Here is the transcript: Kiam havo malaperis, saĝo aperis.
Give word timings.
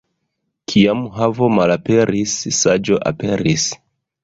Kiam 0.71 1.03
havo 1.17 1.51
malaperis, 1.59 2.35
saĝo 2.63 3.01
aperis. 3.13 3.71